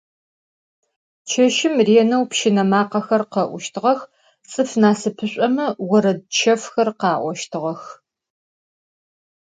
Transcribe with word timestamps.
Çeşım 1.29 1.75
rêneu 1.87 2.23
pşıne 2.29 2.63
makhexer 2.71 3.23
khe'uştığex, 3.33 3.99
ts'ıf 4.49 4.71
nasıpış'ome 4.81 5.67
vored 5.87 6.19
çefxer 6.35 6.89
kha'oştığex. 7.01 7.81